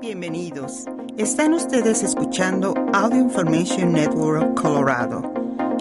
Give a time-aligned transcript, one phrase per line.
[0.00, 0.84] Bienvenidos.
[1.16, 5.22] Están ustedes escuchando Audio Information Network Colorado.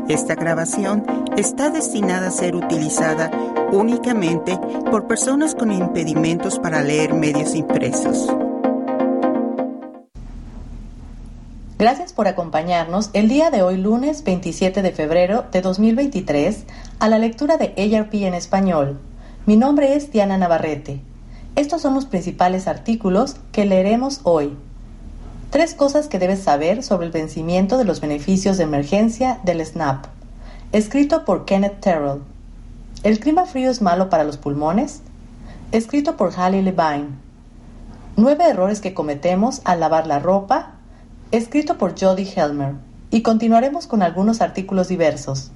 [0.09, 1.05] Esta grabación
[1.38, 3.30] está destinada a ser utilizada
[3.72, 4.58] únicamente
[4.90, 8.27] por personas con impedimentos para leer medios impresos.
[11.77, 16.65] Gracias por acompañarnos el día de hoy lunes 27 de febrero de 2023
[16.97, 18.99] a la lectura de ARP en español.
[19.45, 21.02] Mi nombre es Diana Navarrete.
[21.58, 24.55] Estos son los principales artículos que leeremos hoy.
[25.50, 30.05] Tres cosas que debes saber sobre el vencimiento de los beneficios de emergencia del SNAP.
[30.72, 32.22] Escrito por Kenneth Terrell.
[33.02, 35.02] ¿El clima frío es malo para los pulmones?
[35.72, 37.08] Escrito por Halle Levine.
[38.17, 40.73] Nueve errores que cometemos al lavar la ropa.
[41.31, 42.76] Escrito por Jody Helmer.
[43.09, 45.50] Y continuaremos con algunos artículos diversos.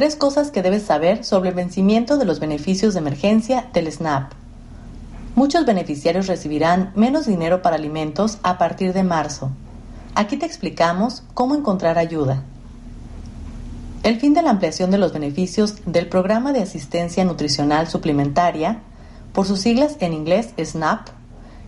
[0.00, 4.32] Tres cosas que debes saber sobre el vencimiento de los beneficios de emergencia del SNAP.
[5.34, 9.50] Muchos beneficiarios recibirán menos dinero para alimentos a partir de marzo.
[10.14, 12.44] Aquí te explicamos cómo encontrar ayuda.
[14.02, 18.80] El fin de la ampliación de los beneficios del Programa de Asistencia Nutricional Suplementaria,
[19.34, 21.08] por sus siglas en inglés SNAP,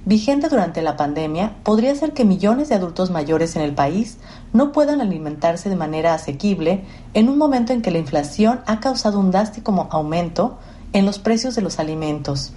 [0.04, 4.18] vigente durante la pandemia, podría ser que millones de adultos mayores en el país
[4.52, 9.20] no puedan alimentarse de manera asequible en un momento en que la inflación ha causado
[9.20, 10.58] un drástico aumento
[10.92, 12.52] en los precios de los alimentos.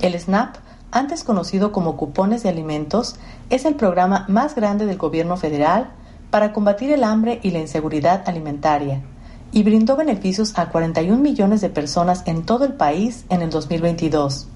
[0.00, 0.56] El SNAP,
[0.92, 3.16] antes conocido como cupones de alimentos,
[3.50, 5.90] es el programa más grande del gobierno federal
[6.30, 9.02] para combatir el hambre y la inseguridad alimentaria
[9.52, 14.46] y brindó beneficios a 41 millones de personas en todo el país en el 2022.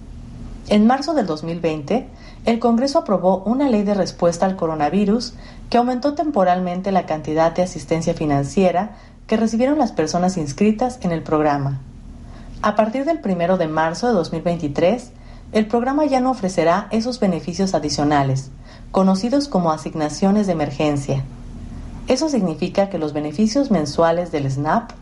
[0.69, 2.09] En marzo del 2020,
[2.47, 5.35] el Congreso aprobó una ley de respuesta al coronavirus
[5.69, 11.23] que aumentó temporalmente la cantidad de asistencia financiera que recibieron las personas inscritas en el
[11.23, 11.81] programa.
[12.63, 15.11] A partir del 1 de marzo de 2023,
[15.53, 18.51] el programa ya no ofrecerá esos beneficios adicionales,
[18.91, 21.25] conocidos como asignaciones de emergencia.
[22.09, 24.93] Eso significa que los beneficios mensuales del SNAP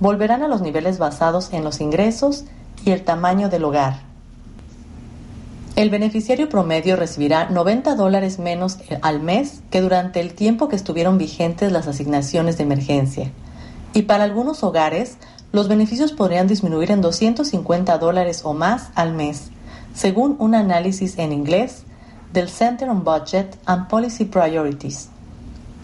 [0.00, 2.44] volverán a los niveles basados en los ingresos
[2.84, 4.13] y el tamaño del hogar.
[5.76, 11.18] El beneficiario promedio recibirá 90 dólares menos al mes que durante el tiempo que estuvieron
[11.18, 13.32] vigentes las asignaciones de emergencia.
[13.92, 15.16] Y para algunos hogares,
[15.50, 19.50] los beneficios podrían disminuir en 250 dólares o más al mes,
[19.94, 21.82] según un análisis en inglés
[22.32, 25.08] del Center on Budget and Policy Priorities.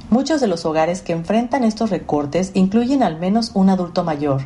[0.08, 4.42] Muchos de los hogares que enfrentan estos recortes incluyen al menos un adulto mayor.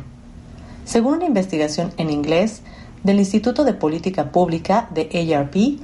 [0.85, 2.61] Según una investigación en inglés,
[3.05, 5.79] del Instituto de Política Pública de ARP,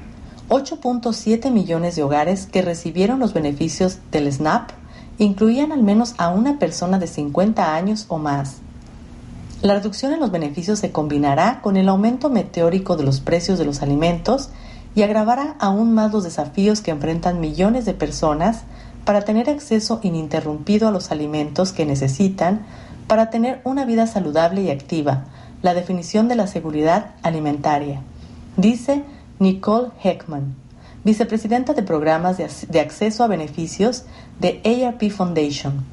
[0.50, 4.72] 8.7 millones de hogares que recibieron los beneficios del SNAP
[5.20, 8.56] incluían al menos a una persona de 50 años o más.
[9.62, 13.66] La reducción en los beneficios se combinará con el aumento meteórico de los precios de
[13.66, 14.50] los alimentos
[14.96, 18.64] y agravará aún más los desafíos que enfrentan millones de personas
[19.06, 22.66] para tener acceso ininterrumpido a los alimentos que necesitan
[23.06, 25.26] para tener una vida saludable y activa,
[25.62, 28.02] la definición de la seguridad alimentaria,
[28.58, 29.04] dice
[29.40, 30.56] Nicole Heckman,
[31.04, 34.04] vicepresidenta de programas de, acceso a beneficios
[34.40, 35.84] de ARP Foundation.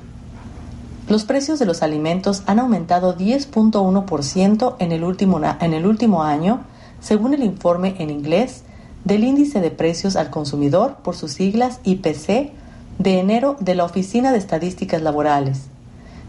[1.09, 6.61] Los precios de los alimentos han aumentado 10.1% en, en el último año,
[7.01, 8.65] según el informe en inglés
[9.05, 12.53] del Índice de Precios al Consumidor, por sus siglas IPC,
[12.99, 15.69] de enero de la Oficina de Estadísticas Laborales.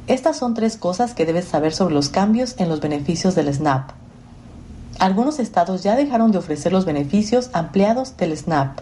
[0.10, 3.92] Estas son tres cosas que debes saber sobre los cambios en los beneficios del SNAP.
[4.98, 8.80] Algunos estados ya dejaron de ofrecer los beneficios ampliados del SNAP.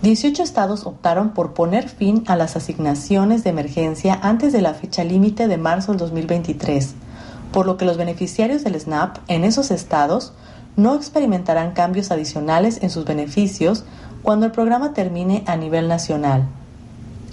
[0.00, 5.04] 18 estados optaron por poner fin a las asignaciones de emergencia antes de la fecha
[5.04, 6.94] límite de marzo del 2023,
[7.52, 10.32] por lo que los beneficiarios del SNAP en esos estados
[10.76, 13.84] no experimentarán cambios adicionales en sus beneficios
[14.22, 16.48] cuando el programa termine a nivel nacional.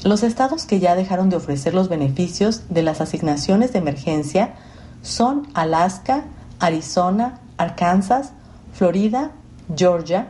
[0.04, 4.54] Los estados que ya dejaron de ofrecer los beneficios de las asignaciones de emergencia
[5.02, 6.26] son Alaska,
[6.60, 8.32] Arizona, Arkansas,
[8.74, 9.32] Florida,
[9.76, 10.28] Georgia,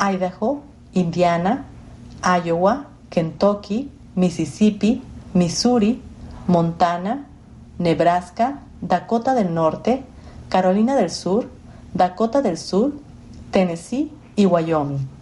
[0.00, 0.62] Idaho,
[0.94, 1.66] Indiana,
[2.22, 5.02] Iowa, Kentucky, Mississippi,
[5.34, 6.00] Missouri,
[6.46, 7.26] Montana,
[7.78, 10.04] Nebraska, Dakota del Norte,
[10.48, 11.48] Carolina del Sur,
[11.94, 12.92] Dakota del Sur,
[13.50, 15.21] Tennessee y Wyoming.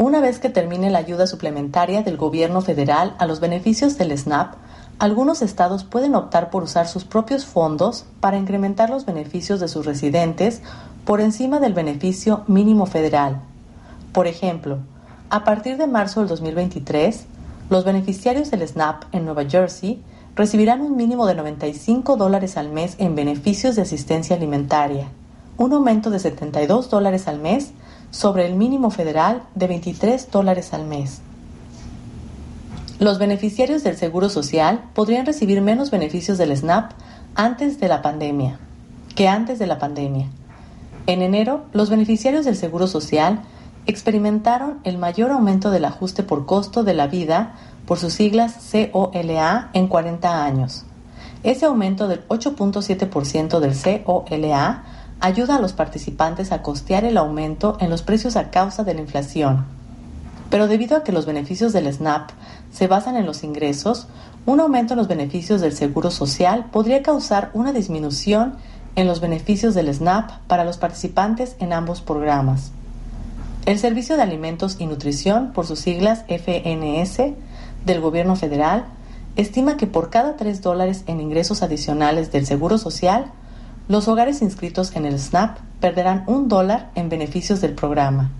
[0.00, 4.54] Una vez que termine la ayuda suplementaria del gobierno federal a los beneficios del SNAP,
[4.98, 9.84] algunos estados pueden optar por usar sus propios fondos para incrementar los beneficios de sus
[9.84, 10.62] residentes
[11.04, 13.42] por encima del beneficio mínimo federal.
[14.14, 14.78] Por ejemplo,
[15.28, 17.26] a partir de marzo del 2023,
[17.68, 20.02] los beneficiarios del SNAP en Nueva Jersey
[20.34, 25.08] recibirán un mínimo de 95 dólares al mes en beneficios de asistencia alimentaria,
[25.58, 27.74] un aumento de 72 dólares al mes
[28.10, 31.20] sobre el mínimo federal de 23 dólares al mes.
[32.98, 36.92] Los beneficiarios del Seguro Social podrían recibir menos beneficios del SNAP
[37.34, 38.58] antes de la pandemia
[39.14, 40.28] que antes de la pandemia.
[41.06, 43.42] En enero, los beneficiarios del Seguro Social
[43.86, 47.54] experimentaron el mayor aumento del ajuste por costo de la vida,
[47.86, 48.54] por sus siglas
[48.92, 50.84] COLA, en 40 años.
[51.42, 54.84] Ese aumento del 8.7% del COLA
[55.20, 59.00] ayuda a los participantes a costear el aumento en los precios a causa de la
[59.00, 59.64] inflación.
[60.50, 62.30] Pero debido a que los beneficios del SNAP
[62.72, 64.08] se basan en los ingresos,
[64.46, 68.54] un aumento en los beneficios del Seguro Social podría causar una disminución
[68.96, 72.72] en los beneficios del SNAP para los participantes en ambos programas.
[73.66, 77.34] El Servicio de Alimentos y Nutrición, por sus siglas FNS,
[77.84, 78.86] del Gobierno Federal,
[79.36, 83.26] estima que por cada 3 dólares en ingresos adicionales del Seguro Social,
[83.88, 88.30] los hogares inscritos en el SNAP perderán un dólar en beneficios del programa.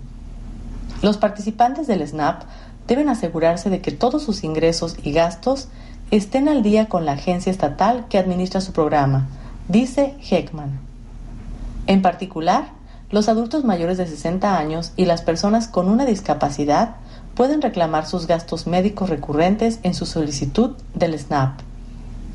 [1.01, 2.43] Los participantes del SNAP
[2.87, 5.67] deben asegurarse de que todos sus ingresos y gastos
[6.11, 9.27] estén al día con la agencia estatal que administra su programa,
[9.67, 10.79] dice Heckman.
[11.87, 12.69] En particular,
[13.09, 16.95] los adultos mayores de 60 años y las personas con una discapacidad
[17.35, 21.59] pueden reclamar sus gastos médicos recurrentes en su solicitud del SNAP.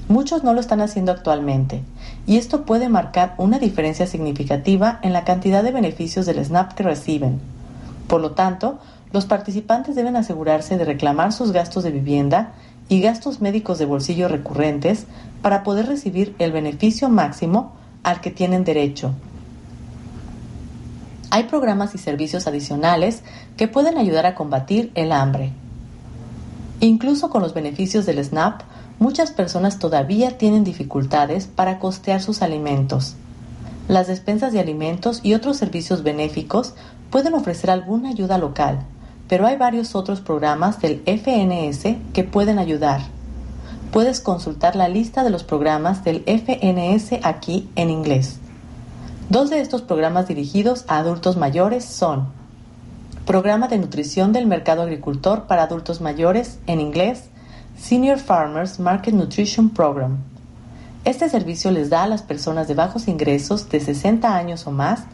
[0.09, 1.83] Muchos no lo están haciendo actualmente,
[2.29, 6.85] y esto puede marcar una diferencia significativa en la cantidad de beneficios del SNAP que
[6.85, 7.41] reciben.
[8.07, 8.79] Por lo tanto,
[9.13, 12.53] los participantes deben asegurarse de reclamar sus gastos de vivienda
[12.89, 15.07] y gastos médicos de bolsillo recurrentes
[15.43, 17.73] para poder recibir el beneficio máximo
[18.05, 19.13] al que tienen derecho.
[21.31, 23.25] Hay programas y servicios adicionales
[23.57, 25.53] que pueden ayudar a combatir el hambre.
[26.79, 28.63] Incluso con los beneficios del SNAP,
[28.99, 33.15] muchas personas todavía tienen dificultades para costear sus alimentos.
[33.89, 36.75] Las despensas de alimentos y otros servicios benéficos
[37.11, 38.81] pueden ofrecer alguna ayuda local,
[39.29, 43.01] pero hay varios otros programas del FNS que pueden ayudar.
[43.93, 48.39] Puedes consultar la lista de los programas del FNS aquí en inglés.
[49.29, 52.29] Dos de estos programas dirigidos a adultos mayores son
[53.25, 57.25] Programa de Nutrición del Mercado Agricultor para Adultos Mayores, en inglés,
[57.79, 60.17] Senior Farmers Market Nutrition Program.
[61.05, 65.05] Este servicio les da a las personas de bajos ingresos de 60 años o más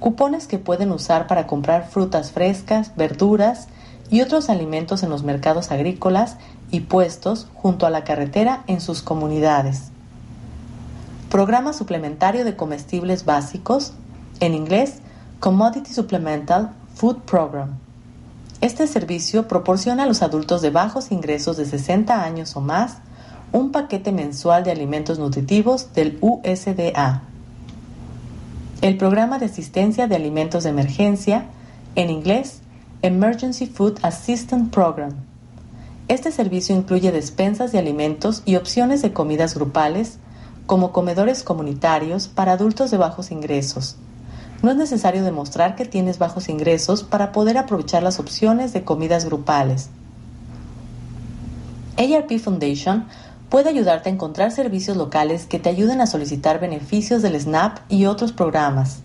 [0.00, 3.68] cupones que pueden usar para comprar frutas frescas, verduras
[4.10, 6.36] y otros alimentos en los mercados agrícolas
[6.70, 9.90] y puestos junto a la carretera en sus comunidades.
[11.30, 13.92] Programa suplementario de comestibles básicos,
[14.40, 14.96] en inglés
[15.38, 17.85] Commodity Supplemental Food Program.
[18.60, 22.98] Este servicio proporciona a los adultos de bajos ingresos de 60 años o más
[23.52, 27.22] un paquete mensual de alimentos nutritivos del USDA
[28.82, 31.46] el Programa de Asistencia de Alimentos de Emergencia,
[31.94, 32.60] en inglés
[33.02, 35.12] Emergency Food Assistance Program.
[36.08, 40.18] Este servicio incluye despensas de alimentos y opciones de comidas grupales,
[40.66, 43.96] como comedores comunitarios para adultos de bajos ingresos.
[44.62, 49.24] No es necesario demostrar que tienes bajos ingresos para poder aprovechar las opciones de comidas
[49.24, 49.90] grupales.
[51.96, 53.06] ARP Foundation
[53.48, 58.06] puede ayudarte a encontrar servicios locales que te ayuden a solicitar beneficios del SNAP y
[58.06, 59.00] otros programas.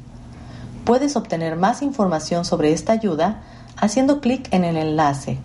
[0.83, 3.44] Puedes obtener más información sobre esta ayuda
[3.78, 5.37] haciendo clic en el enlace.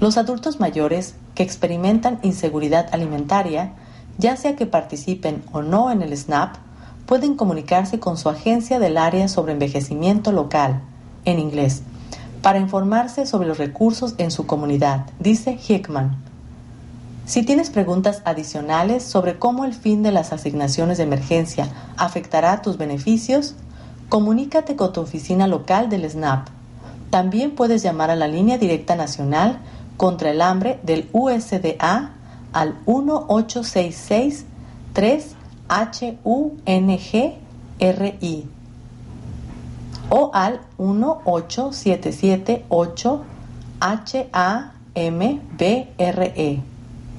[0.00, 3.72] Los adultos mayores que experimentan inseguridad alimentaria,
[4.18, 6.56] ya sea que participen o no en el SNAP,
[7.06, 10.82] pueden comunicarse con su agencia del área sobre envejecimiento local,
[11.24, 11.82] en inglés,
[12.42, 16.16] para informarse sobre los recursos en su comunidad, dice Hickman.
[17.26, 22.76] Si tienes preguntas adicionales sobre cómo el fin de las asignaciones de emergencia afectará tus
[22.76, 23.54] beneficios,
[24.10, 26.48] comunícate con tu oficina local del SNAP.
[27.08, 29.60] También puedes llamar a la línea directa nacional
[29.96, 32.10] contra el hambre del USDA
[32.52, 34.44] al 1866
[34.92, 35.36] 3
[35.68, 37.34] HUNGRI
[40.10, 43.24] o al 18778
[43.80, 45.88] HAMBRE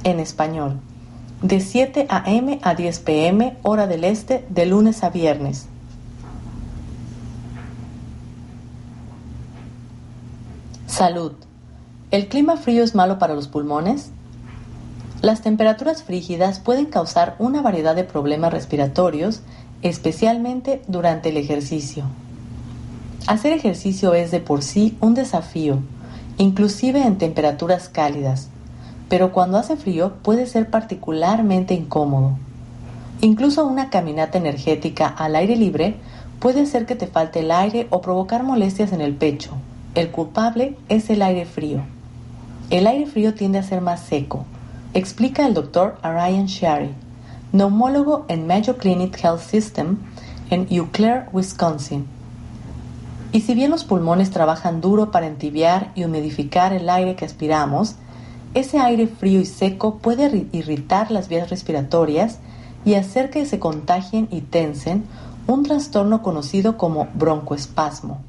[0.03, 0.79] en español,
[1.41, 2.59] de 7 a.m.
[2.61, 3.57] a 10 p.m.
[3.63, 5.67] hora del este, de lunes a viernes.
[10.87, 11.33] Salud.
[12.11, 14.11] ¿El clima frío es malo para los pulmones?
[15.25, 19.41] Las temperaturas frígidas pueden causar una variedad de problemas respiratorios,
[19.81, 22.03] especialmente durante el ejercicio.
[23.25, 25.79] Hacer ejercicio es de por sí un desafío,
[26.37, 28.49] inclusive en temperaturas cálidas,
[29.09, 32.37] pero cuando hace frío puede ser particularmente incómodo.
[33.21, 35.95] Incluso una caminata energética al aire libre
[36.39, 39.53] puede hacer que te falte el aire o provocar molestias en el pecho.
[39.95, 41.81] El culpable es el aire frío.
[42.69, 44.45] El aire frío tiende a ser más seco,
[44.95, 46.95] explica el doctor Ariane Sherry,
[47.51, 49.97] neumólogo en Mayo Clinic Health System
[50.49, 52.07] en Eau Claire, Wisconsin.
[53.33, 57.95] Y si bien los pulmones trabajan duro para entibiar y humidificar el aire que aspiramos,
[58.53, 62.39] ese aire frío y seco puede irritar las vías respiratorias
[62.85, 65.03] y hacer que se contagien y tensen
[65.45, 68.21] un trastorno conocido como broncoespasmo.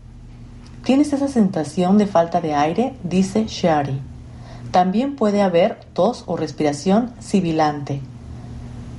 [0.82, 2.94] ¿Tienes esa sensación de falta de aire?
[3.04, 4.00] dice Shari.
[4.76, 8.02] También puede haber tos o respiración sibilante.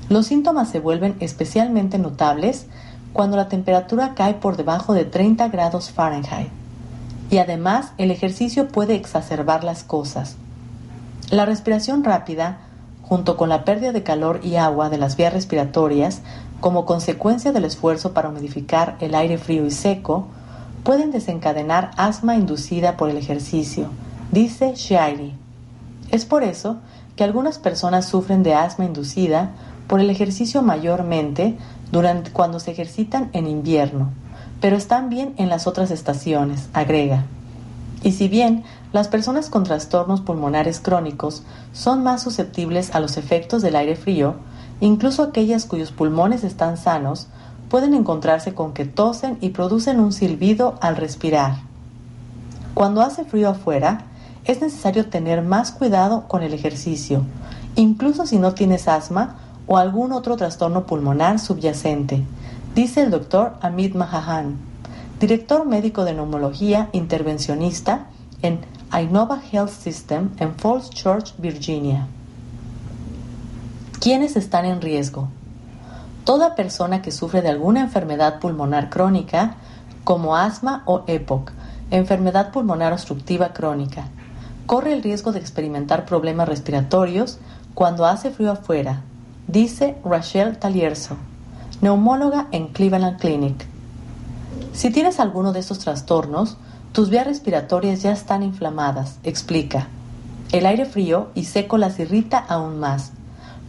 [0.10, 2.66] Los síntomas se vuelven especialmente notables
[3.14, 6.50] cuando la temperatura cae por debajo de 30 grados Fahrenheit.
[7.30, 10.36] Y además el ejercicio puede exacerbar las cosas.
[11.30, 12.58] La respiración rápida,
[13.04, 16.24] junto con la pérdida de calor y agua de las vías respiratorias,
[16.60, 20.26] como consecuencia del esfuerzo para humidificar el aire frío y seco,
[20.82, 23.90] pueden desencadenar asma inducida por el ejercicio,
[24.32, 25.36] dice Shairi.
[26.12, 26.78] Es por eso
[27.16, 29.52] que algunas personas sufren de asma inducida
[29.88, 31.58] por el ejercicio mayormente
[32.34, 34.10] cuando se ejercitan en invierno,
[34.62, 37.26] pero están bien en las otras estaciones, agrega.
[38.04, 43.62] Y si bien las personas con trastornos pulmonares crónicos son más susceptibles a los efectos
[43.62, 44.36] del aire frío,
[44.82, 47.28] incluso aquellas cuyos pulmones están sanos
[47.70, 51.56] pueden encontrarse con que tosen y producen un silbido al respirar.
[52.74, 54.06] Cuando hace frío afuera,
[54.48, 57.24] es necesario tener más cuidado con el ejercicio,
[57.76, 59.36] incluso si no tienes asma
[59.68, 62.24] o algún otro trastorno pulmonar subyacente,
[62.74, 64.56] dice el doctor Amit Mahahan,
[65.20, 68.06] director médico de neumología intervencionista
[68.42, 68.62] en
[68.98, 72.08] Innova Health System en Falls Church, Virginia.
[74.00, 75.28] ¿Quiénes están en riesgo?
[76.24, 79.56] Toda persona que sufre de alguna enfermedad pulmonar crónica,
[80.06, 81.52] como asma o EPOC,
[81.92, 84.08] enfermedad pulmonar obstructiva crónica,
[84.68, 87.40] corre el riesgo de experimentar problemas respiratorios
[87.74, 89.02] cuando hace frío afuera,
[89.48, 91.16] dice Rachel Talierzo,
[91.82, 93.66] neumóloga en Cleveland Clinic.
[94.74, 96.58] Si tienes alguno de estos trastornos,
[96.92, 99.88] tus vías respiratorias ya están inflamadas, explica.
[100.52, 103.12] El aire frío y seco las irrita aún más,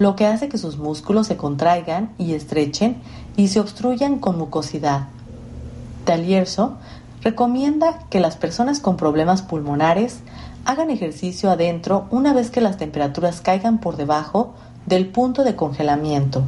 [0.00, 2.96] lo que hace que sus músculos se contraigan y estrechen
[3.36, 5.08] y se obstruyan con mucosidad.
[6.04, 6.76] Talierzo
[7.22, 10.20] recomienda que las personas con problemas pulmonares
[10.68, 14.52] hagan ejercicio adentro una vez que las temperaturas caigan por debajo
[14.84, 16.42] del punto de congelamiento.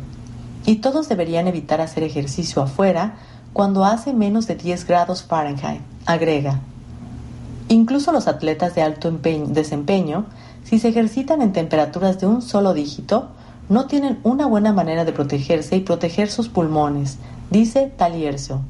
[0.67, 3.15] Y todos deberían evitar hacer ejercicio afuera
[3.55, 6.61] cuando hace menos de 10 grados Fahrenheit, agrega.
[7.69, 10.27] Incluso los atletas de alto desempeño,
[10.65, 13.29] si se ejercitan en temperaturas de un solo dígito,
[13.71, 17.17] no tienen una buena manera de protegerse y proteger sus pulmones,
[17.51, 18.61] dice Talierzo.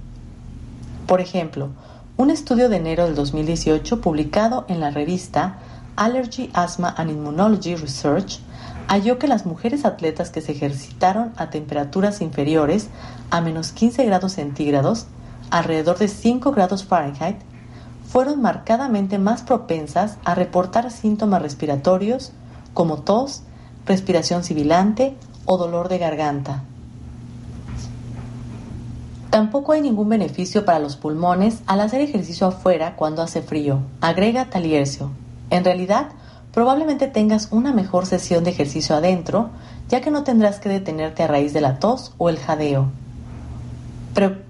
[1.09, 1.71] Por ejemplo,
[2.21, 5.57] un estudio de enero del 2018 publicado en la revista
[5.97, 8.41] Allergy, Asthma and Immunology Research
[8.89, 12.89] halló que las mujeres atletas que se ejercitaron a temperaturas inferiores
[13.31, 15.07] a menos 15 grados centígrados,
[15.51, 17.39] alrededor de 5 grados Fahrenheit,
[18.07, 22.33] fueron marcadamente más propensas a reportar síntomas respiratorios
[22.75, 23.45] como tos,
[23.87, 26.65] respiración sibilante o dolor de garganta.
[29.31, 34.51] Tampoco hay ningún beneficio para los pulmones al hacer ejercicio afuera cuando hace frío, agrega
[34.51, 35.13] Taliercio.
[35.51, 36.09] En realidad,
[36.53, 39.51] probablemente tengas una mejor sesión de ejercicio adentro,
[39.89, 42.91] ya que no tendrás que detenerte a raíz de la tos o el jadeo.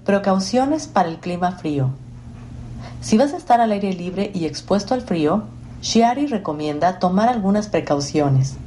[0.03, 1.91] precauciones para el clima frío.
[3.01, 5.43] Si vas a estar al aire libre y expuesto al frío,
[5.81, 8.57] Shiari recomienda tomar algunas precauciones.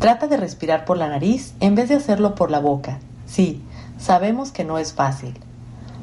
[0.00, 2.98] Trata de respirar por la nariz en vez de hacerlo por la boca.
[3.26, 3.62] Sí,
[3.98, 5.34] sabemos que no es fácil.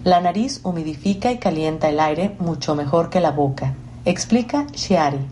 [0.03, 3.73] La nariz humidifica y calienta el aire mucho mejor que la boca,
[4.05, 5.25] explica Shiari.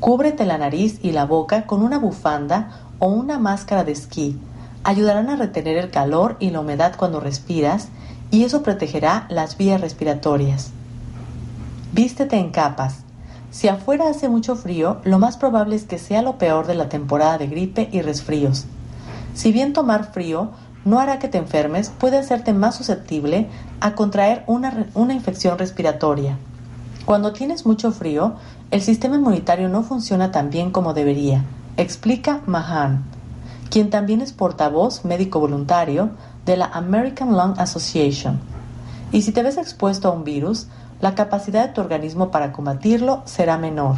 [0.00, 4.38] Cúbrete la nariz y la boca con una bufanda o una máscara de esquí.
[4.84, 7.88] Ayudarán a retener el calor y la humedad cuando respiras
[8.30, 10.70] y eso protegerá las vías respiratorias.
[11.92, 12.98] Vístete en capas.
[13.50, 16.88] Si afuera hace mucho frío, lo más probable es que sea lo peor de la
[16.88, 18.66] temporada de gripe y resfríos.
[19.34, 20.50] Si bien tomar frío
[20.88, 23.46] no hará que te enfermes, puede hacerte más susceptible
[23.80, 26.38] a contraer una, una infección respiratoria.
[27.04, 28.36] Cuando tienes mucho frío,
[28.70, 31.44] el sistema inmunitario no funciona tan bien como debería,
[31.76, 33.04] explica Mahan,
[33.70, 36.10] quien también es portavoz médico voluntario
[36.46, 38.40] de la American Lung Association.
[39.12, 40.68] Y si te ves expuesto a un virus,
[41.02, 43.96] la capacidad de tu organismo para combatirlo será menor.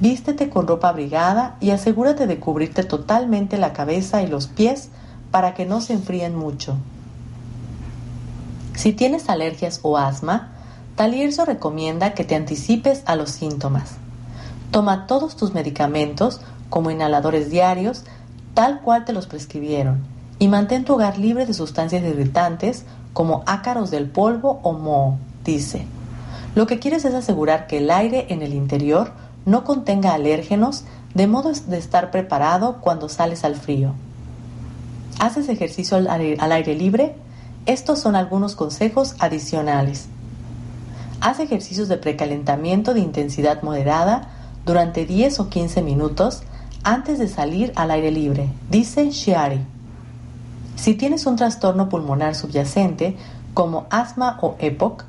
[0.00, 4.90] Vístete con ropa abrigada y asegúrate de cubrirte totalmente la cabeza y los pies
[5.34, 6.76] para que no se enfríen mucho.
[8.76, 10.52] Si tienes alergias o asma,
[10.94, 13.96] Talierzo recomienda que te anticipes a los síntomas.
[14.70, 18.04] Toma todos tus medicamentos, como inhaladores diarios,
[18.54, 20.04] tal cual te los prescribieron,
[20.38, 25.84] y mantén tu hogar libre de sustancias irritantes como ácaros del polvo o moho, dice.
[26.54, 29.10] Lo que quieres es asegurar que el aire en el interior
[29.46, 33.94] no contenga alérgenos, de modo de estar preparado cuando sales al frío.
[35.20, 37.14] ¿Haces ejercicio al aire, libre?
[37.66, 40.06] Estos son algunos consejos adicionales.
[41.20, 44.28] Haz ejercicios de precalentamiento de intensidad moderada
[44.66, 46.42] durante 10 o 15 minutos
[46.82, 49.60] antes de salir al aire libre, dice Shiari.
[50.76, 53.16] Si tienes un trastorno pulmonar subyacente,
[53.54, 55.04] como asma o EPOC,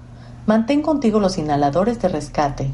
[0.46, 2.72] mantén contigo los inhaladores de rescate.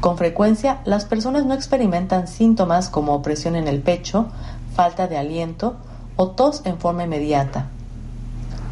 [0.00, 4.28] Con frecuencia, las personas no experimentan síntomas como opresión en el pecho,
[4.74, 5.76] falta de aliento
[6.18, 7.68] o tos en forma inmediata.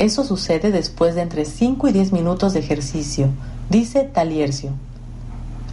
[0.00, 3.28] Eso sucede después de entre 5 y 10 minutos de ejercicio,
[3.70, 4.72] dice Taliercio.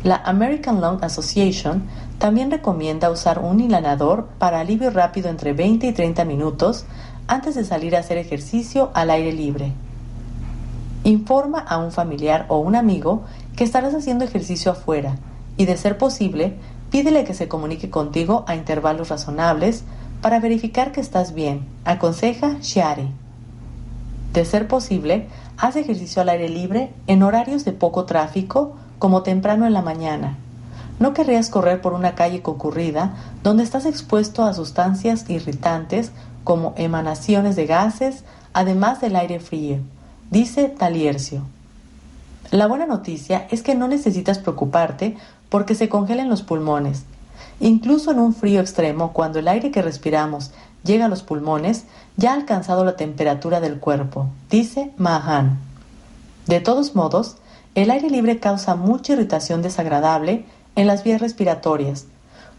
[0.03, 1.83] La American Lung Association
[2.19, 6.85] también recomienda usar un inhalador para alivio rápido entre 20 y 30 minutos
[7.27, 9.73] antes de salir a hacer ejercicio al aire libre.
[11.03, 13.23] Informa a un familiar o un amigo
[13.55, 15.17] que estarás haciendo ejercicio afuera
[15.57, 16.53] y, de ser posible,
[16.91, 19.83] pídele que se comunique contigo a intervalos razonables
[20.23, 23.09] para verificar que estás bien, aconseja Shiari.
[24.31, 25.27] De ser posible,
[25.57, 30.37] haz ejercicio al aire libre en horarios de poco tráfico como temprano en la mañana.
[30.97, 33.13] No querrías correr por una calle concurrida
[33.43, 36.13] donde estás expuesto a sustancias irritantes
[36.45, 39.79] como emanaciones de gases, además del aire frío,
[40.31, 41.41] dice Taliercio.
[42.49, 45.17] La buena noticia es que no necesitas preocuparte
[45.49, 47.03] porque se congelen los pulmones.
[47.63, 50.51] Incluso en un frío extremo, cuando el aire que respiramos
[50.83, 51.85] llega a los pulmones,
[52.17, 55.59] ya ha alcanzado la temperatura del cuerpo, dice Mahan.
[56.45, 57.37] De todos modos,
[57.73, 62.05] el aire libre causa mucha irritación desagradable en las vías respiratorias.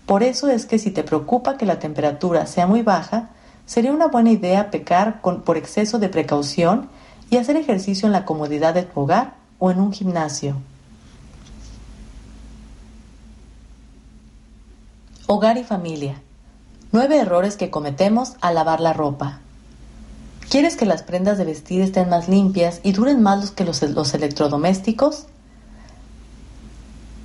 [0.06, 3.28] Por eso es que si te preocupa que la temperatura sea muy baja,
[3.66, 6.88] sería una buena idea pecar por exceso de precaución
[7.28, 10.56] y hacer ejercicio en la comodidad de tu hogar o en un gimnasio.
[15.26, 16.20] Hogar y familia.
[16.92, 19.38] Nueve errores que cometemos al lavar la ropa.
[20.50, 24.12] ¿Quieres que las prendas de vestir estén más limpias y duren más que los, los
[24.12, 25.24] electrodomésticos?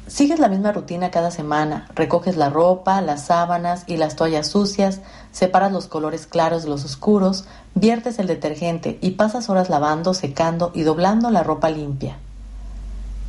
[0.08, 5.02] Sigues la misma rutina cada semana, recoges la ropa, las sábanas y las toallas sucias,
[5.34, 7.44] separas los colores claros de los oscuros,
[7.76, 12.16] viertes el detergente y pasas horas lavando, secando y doblando la ropa limpia.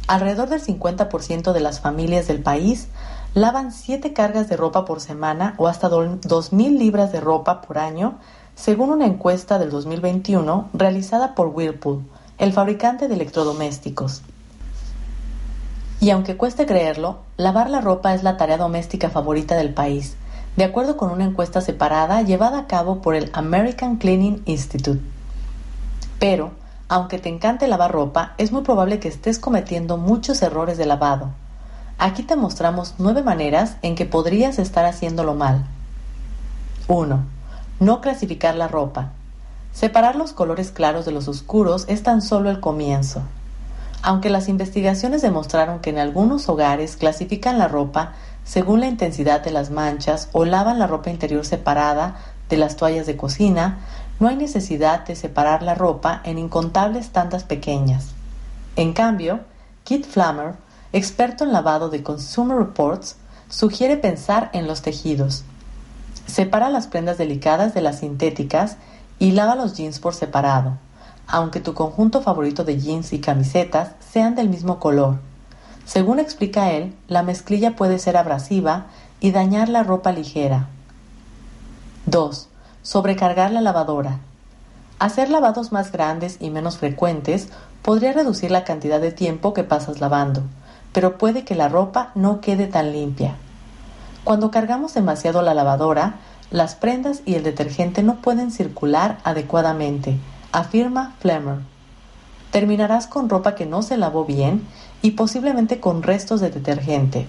[0.06, 2.88] Alrededor del 50% de las familias del país
[3.34, 8.14] lavan 7 cargas de ropa por semana o hasta 2.000 libras de ropa por año,
[8.56, 12.04] según una encuesta del 2021 realizada por Whirlpool,
[12.38, 14.22] el fabricante de electrodomésticos.
[16.00, 20.16] Y aunque cueste creerlo, lavar la ropa es la tarea doméstica favorita del país,
[20.56, 25.00] de acuerdo con una encuesta separada llevada a cabo por el American Cleaning Institute.
[26.18, 26.50] Pero,
[26.88, 31.30] aunque te encante lavar ropa, es muy probable que estés cometiendo muchos errores de lavado.
[32.02, 35.66] Aquí te mostramos nueve maneras en que podrías estar haciéndolo mal.
[36.88, 37.20] 1.
[37.78, 39.10] No clasificar la ropa.
[39.74, 43.20] Separar los colores claros de los oscuros es tan solo el comienzo.
[44.00, 49.50] Aunque las investigaciones demostraron que en algunos hogares clasifican la ropa según la intensidad de
[49.50, 52.16] las manchas o lavan la ropa interior separada
[52.48, 53.80] de las toallas de cocina,
[54.20, 58.06] no hay necesidad de separar la ropa en incontables tandas pequeñas.
[58.76, 59.40] En cambio,
[59.84, 60.54] Kit Flammer,
[60.92, 63.16] experto en lavado de Consumer Reports,
[63.48, 65.44] sugiere pensar en los tejidos.
[66.26, 68.76] Separa las prendas delicadas de las sintéticas
[69.18, 70.78] y lava los jeans por separado
[71.30, 75.18] aunque tu conjunto favorito de jeans y camisetas sean del mismo color.
[75.84, 78.86] Según explica él, la mezclilla puede ser abrasiva
[79.20, 80.68] y dañar la ropa ligera.
[82.06, 82.48] 2.
[82.82, 84.18] Sobrecargar la lavadora.
[84.98, 87.48] Hacer lavados más grandes y menos frecuentes
[87.82, 90.42] podría reducir la cantidad de tiempo que pasas lavando,
[90.92, 93.36] pero puede que la ropa no quede tan limpia.
[94.24, 96.16] Cuando cargamos demasiado la lavadora,
[96.50, 100.18] las prendas y el detergente no pueden circular adecuadamente
[100.52, 101.58] afirma Flemmer.
[102.50, 104.66] Terminarás con ropa que no se lavó bien
[105.02, 107.28] y posiblemente con restos de detergente.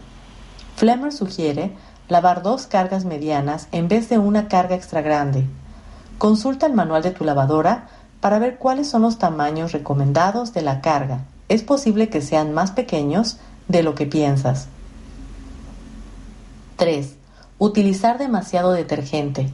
[0.76, 1.76] Flemmer sugiere
[2.10, 5.46] lavar dos cargas medianas en vez de una carga extra grande.
[6.18, 7.88] Consulta el manual de tu lavadora
[8.20, 11.26] para ver cuáles son los tamaños recomendados de la carga.
[11.50, 13.38] Es posible que sean más pequeños
[13.72, 14.68] de lo que piensas.
[16.76, 17.16] 3.
[17.58, 19.50] Utilizar demasiado detergente.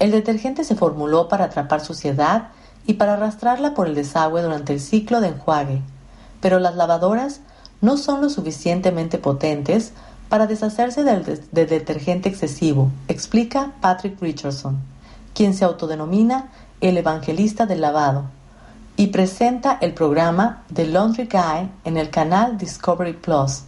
[0.00, 2.48] El detergente se formuló para atrapar suciedad
[2.86, 5.80] y para arrastrarla por el desagüe durante el ciclo de enjuague,
[6.40, 7.40] pero las lavadoras
[7.80, 9.92] no son lo suficientemente potentes
[10.28, 14.78] para deshacerse del de detergente excesivo, explica Patrick Richardson,
[15.34, 16.50] quien se autodenomina
[16.80, 18.24] el evangelista del lavado
[18.96, 23.62] y presenta el programa The Laundry Guy en el canal Discovery Plus.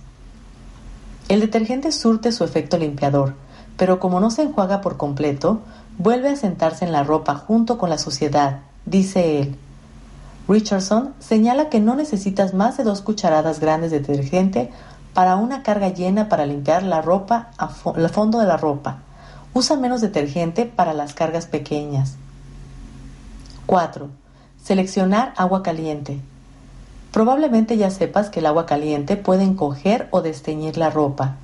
[1.28, 3.34] El detergente surte su efecto limpiador,
[3.76, 5.60] pero como no se enjuaga por completo,
[5.98, 9.56] vuelve a sentarse en la ropa junto con la suciedad, dice él.
[10.48, 14.70] Richardson señala que no necesitas más de dos cucharadas grandes de detergente
[15.12, 18.98] para una carga llena para limpiar la ropa al fondo de la ropa.
[19.54, 22.14] Usa menos detergente para las cargas pequeñas.
[23.64, 24.08] 4.
[24.66, 26.18] Seleccionar agua caliente.
[27.12, 31.36] Probablemente ya sepas que el agua caliente puede encoger o desteñir la ropa,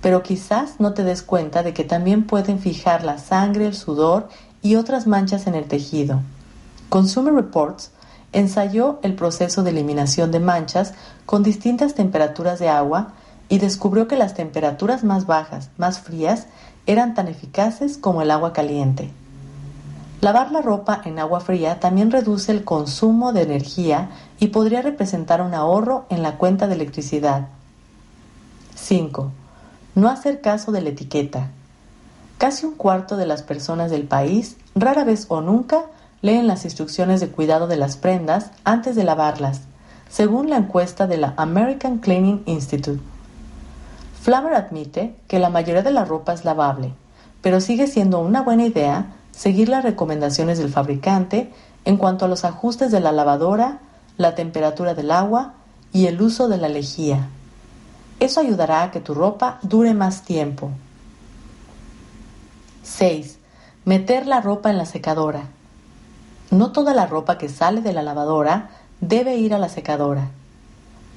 [0.00, 4.30] pero quizás no te des cuenta de que también pueden fijar la sangre, el sudor
[4.62, 6.20] y otras manchas en el tejido.
[6.88, 7.90] Consumer Reports
[8.32, 10.94] ensayó el proceso de eliminación de manchas
[11.26, 13.12] con distintas temperaturas de agua
[13.50, 16.46] y descubrió que las temperaturas más bajas, más frías,
[16.86, 19.10] eran tan eficaces como el agua caliente.
[20.20, 25.40] Lavar la ropa en agua fría también reduce el consumo de energía y podría representar
[25.40, 27.48] un ahorro en la cuenta de electricidad.
[28.74, 29.30] 5.
[29.94, 31.48] No hacer caso de la etiqueta.
[32.36, 35.86] Casi un cuarto de las personas del país, rara vez o nunca,
[36.20, 39.62] leen las instrucciones de cuidado de las prendas antes de lavarlas,
[40.10, 43.00] según la encuesta de la American Cleaning Institute.
[44.20, 46.92] Flammer admite que la mayoría de la ropa es lavable,
[47.40, 51.52] pero sigue siendo una buena idea seguir las recomendaciones del fabricante
[51.84, 53.80] en cuanto a los ajustes de la lavadora,
[54.16, 55.54] la temperatura del agua
[55.92, 57.28] y el uso de la lejía.
[58.20, 60.70] Eso ayudará a que tu ropa dure más tiempo.
[62.82, 63.38] 6.
[63.84, 65.44] Meter la ropa en la secadora.
[66.50, 70.28] No toda la ropa que sale de la lavadora debe ir a la secadora.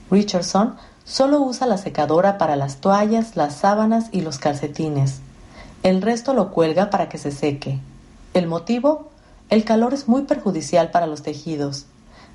[0.10, 5.20] Richardson solo usa la secadora para las toallas, las sábanas y los calcetines.
[5.82, 7.80] El resto lo cuelga para que se seque.
[8.34, 9.10] ¿El motivo?
[9.50, 11.86] El calor es muy perjudicial para los tejidos.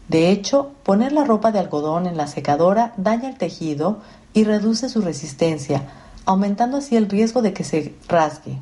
[0.09, 3.99] De hecho, poner la ropa de algodón en la secadora daña el tejido
[4.33, 5.83] y reduce su resistencia,
[6.25, 8.59] aumentando así el riesgo de que se rasgue.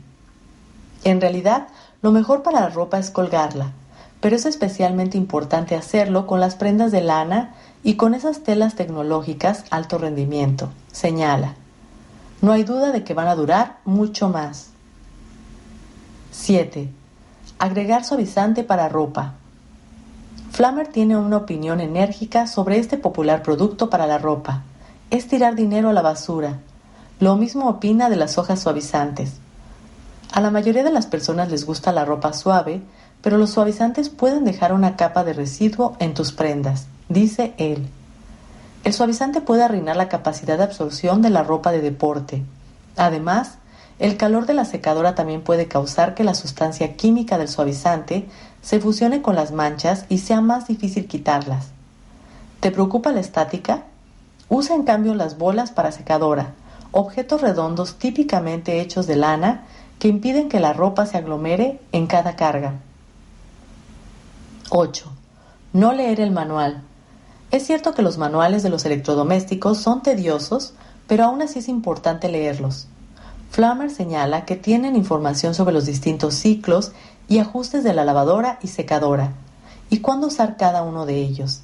[1.05, 1.69] En realidad,
[2.01, 3.73] lo mejor para la ropa es colgarla,
[4.21, 9.65] pero es especialmente importante hacerlo con las prendas de lana y con esas telas tecnológicas
[9.71, 11.55] alto rendimiento, señala.
[12.41, 14.71] No hay duda de que van a durar mucho más.
[16.33, 16.91] 7.
[17.59, 19.33] Agregar suavizante para ropa.
[20.51, 24.63] Flammer tiene una opinión enérgica sobre este popular producto para la ropa.
[25.11, 26.59] Es tirar dinero a la basura.
[27.19, 29.33] Lo mismo opina de las hojas suavizantes.
[30.33, 32.83] A la mayoría de las personas les gusta la ropa suave,
[33.23, 37.89] pero los suavizantes pueden dejar una capa de residuo en tus prendas, dice él.
[38.85, 42.43] El suavizante puede arruinar la capacidad de absorción de la ropa de deporte.
[42.99, 43.57] Además,
[43.99, 48.29] el calor de la secadora también puede causar que la sustancia química del suavizante
[48.61, 51.69] se fusione con las manchas y sea más difícil quitarlas.
[52.61, 53.85] ¿Te preocupa la estática?
[54.49, 56.53] Usa en cambio las bolas para secadora,
[56.93, 59.65] objetos redondos típicamente hechos de lana
[59.99, 62.75] que impiden que la ropa se aglomere en cada carga.
[64.69, 65.11] 8.
[65.73, 66.83] No leer el manual.
[67.51, 70.75] Es cierto que los manuales de los electrodomésticos son tediosos,
[71.07, 72.89] pero aún así es importante leerlos.
[73.57, 76.93] Flammer señala que tienen información sobre los distintos ciclos
[77.27, 79.33] y ajustes de la lavadora y secadora,
[79.89, 81.63] y cuándo usar cada uno de ellos.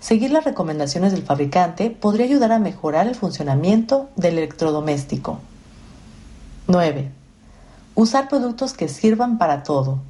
[0.00, 5.38] Seguir las recomendaciones del fabricante podría ayudar a mejorar el funcionamiento del electrodoméstico.
[6.66, 7.12] 9.
[7.94, 10.00] Usar productos que sirvan para todo.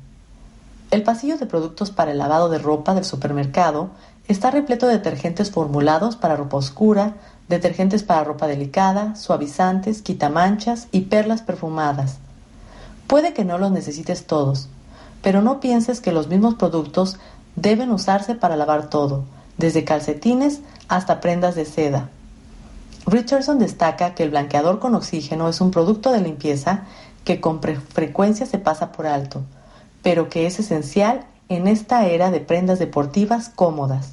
[0.91, 3.91] El pasillo de productos para el lavado de ropa del supermercado
[4.29, 7.15] está repleto de detergentes formulados para ropa oscura,
[7.49, 12.19] detergentes para ropa delicada, suavizantes, quitamanchas y perlas perfumadas.
[13.07, 14.69] Puede que no los necesites todos,
[15.23, 17.19] pero no pienses que los mismos productos
[17.57, 19.25] deben usarse para lavar todo,
[19.57, 22.11] desde calcetines hasta prendas de seda.
[23.07, 26.83] Richardson destaca que el blanqueador con oxígeno es un producto de limpieza
[27.25, 29.43] que con frecuencia se pasa por alto,
[30.03, 34.13] pero que es esencial en esta era de prendas deportivas cómodas.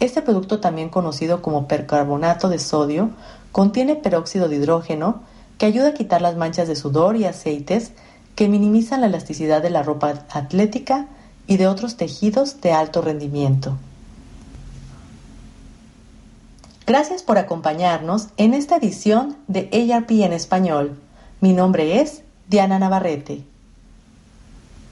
[0.00, 3.10] Este producto, también conocido como percarbonato de sodio,
[3.52, 5.22] contiene peróxido de hidrógeno
[5.56, 7.92] que ayuda a quitar las manchas de sudor y aceites
[8.36, 11.08] que minimizan la elasticidad de la ropa atlética
[11.48, 13.76] y de otros tejidos de alto rendimiento.
[16.86, 20.98] Gracias por acompañarnos en esta edición de ARP en español.
[21.40, 23.47] Mi nombre es Diana Navarrete.